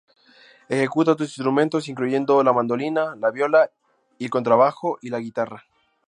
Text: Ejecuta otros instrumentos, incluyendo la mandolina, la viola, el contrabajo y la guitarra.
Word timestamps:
Ejecuta 0.67 1.11
otros 1.11 1.29
instrumentos, 1.29 1.87
incluyendo 1.87 2.41
la 2.43 2.51
mandolina, 2.53 3.15
la 3.17 3.29
viola, 3.29 3.69
el 4.17 4.31
contrabajo 4.31 4.97
y 4.99 5.09
la 5.11 5.19
guitarra. 5.19 5.65